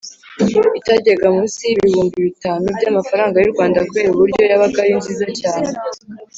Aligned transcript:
itajyaga 0.79 1.27
munsi 1.35 1.61
y 1.65 1.71
ibihumbi 1.75 2.17
bitanu 2.27 2.65
by 2.77 2.85
amafaranga 2.91 3.35
y’ 3.39 3.45
u 3.47 3.53
Rwanda 3.53 3.85
kubera 3.87 4.07
uburyo 4.11 4.41
yabaga 4.51 4.77
ari 4.83 4.93
nziza 4.99 5.25
cyane 5.39 5.69